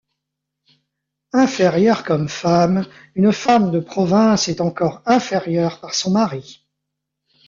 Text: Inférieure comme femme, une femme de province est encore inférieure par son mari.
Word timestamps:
Inférieure 1.31 2.03
comme 2.03 2.27
femme, 2.27 2.87
une 3.13 3.31
femme 3.31 3.69
de 3.69 3.79
province 3.79 4.47
est 4.47 4.59
encore 4.59 5.03
inférieure 5.05 5.79
par 5.79 5.93
son 5.93 6.09
mari. 6.09 6.65